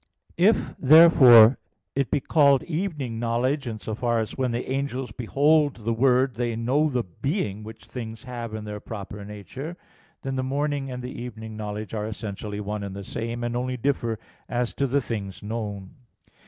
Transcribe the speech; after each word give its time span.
It, 0.35 0.55
therefore, 0.79 1.59
it 1.93 2.09
be 2.09 2.19
called 2.19 2.63
evening 2.63 3.19
knowledge, 3.19 3.67
in 3.67 3.77
so 3.77 3.93
far 3.93 4.19
as 4.19 4.35
when 4.35 4.49
the 4.49 4.67
angels 4.67 5.11
behold 5.11 5.75
the 5.75 5.93
Word, 5.93 6.33
they 6.37 6.55
know 6.55 6.89
the 6.89 7.03
being 7.03 7.61
which 7.61 7.85
things 7.85 8.23
have 8.23 8.55
in 8.55 8.63
their 8.63 8.79
proper 8.79 9.23
nature, 9.23 9.77
then 10.23 10.37
the 10.37 10.43
morning 10.43 10.89
and 10.89 11.03
the 11.03 11.11
evening 11.21 11.55
knowledge 11.55 11.93
are 11.93 12.07
essentially 12.07 12.59
one 12.59 12.81
and 12.81 12.95
the 12.95 13.03
same, 13.03 13.43
and 13.43 13.55
only 13.55 13.77
differ 13.77 14.17
as 14.49 14.73
to 14.73 14.87
the 14.87 15.01
things 15.01 15.43
known. 15.43 15.91